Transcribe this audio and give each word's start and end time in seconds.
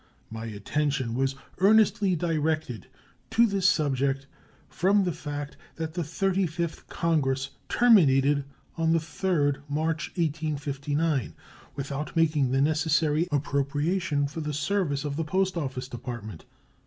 My 0.31 0.45
attention 0.45 1.13
was 1.13 1.35
earnestly 1.59 2.15
directed 2.15 2.87
to 3.29 3.45
this 3.45 3.69
subject 3.69 4.25
from 4.67 5.03
the 5.03 5.11
fact 5.11 5.57
that 5.75 5.93
the 5.93 6.03
Thirty 6.03 6.47
fifth 6.47 6.89
Congress 6.89 7.51
terminated 7.69 8.43
on 8.79 8.93
the 8.93 8.97
3d 8.97 9.57
March, 9.69 10.07
1859, 10.15 11.35
without 11.75 12.15
making 12.15 12.49
the 12.49 12.61
necessary 12.61 13.27
appropriation 13.31 14.25
for 14.25 14.41
the 14.41 14.53
service 14.53 15.05
of 15.05 15.17
the 15.17 15.23
Post 15.23 15.55
Office 15.55 15.87
Department. 15.87 16.45